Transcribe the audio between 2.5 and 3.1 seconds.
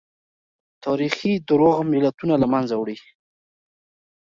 منځه وړي.